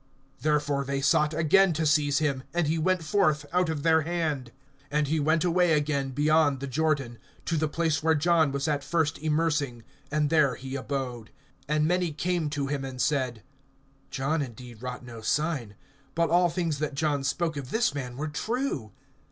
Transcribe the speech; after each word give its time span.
(39)Therefore 0.41 0.83
they 0.83 0.99
sought 0.99 1.31
again 1.31 1.73
to 1.73 1.85
seize 1.85 2.17
him; 2.17 2.41
and 2.55 2.65
he 2.65 2.79
went 2.79 3.03
forth, 3.03 3.45
out 3.53 3.69
of 3.69 3.83
their 3.83 4.01
hand. 4.01 4.51
(40)And 4.91 5.05
he 5.05 5.19
went 5.19 5.43
away 5.43 5.73
again 5.73 6.09
beyond 6.09 6.59
the 6.59 6.65
Jordan, 6.65 7.19
to 7.45 7.55
the 7.55 7.67
place 7.67 8.01
where 8.01 8.15
John 8.15 8.51
was 8.51 8.67
at 8.67 8.83
first 8.83 9.19
immersing; 9.19 9.83
and 10.09 10.31
there 10.31 10.55
he 10.55 10.75
abode. 10.75 11.29
(41)And 11.69 11.83
many 11.83 12.11
came 12.11 12.49
to 12.49 12.65
him, 12.65 12.83
and 12.83 12.99
said: 12.99 13.43
John 14.09 14.41
indeed 14.41 14.81
wrought 14.81 15.05
no 15.05 15.21
sign; 15.21 15.75
but 16.15 16.31
all 16.31 16.49
things 16.49 16.79
that 16.79 16.95
John 16.95 17.23
spoke 17.23 17.55
of 17.55 17.69
this 17.69 17.93
man 17.93 18.17
were 18.17 18.27
true. 18.27 18.93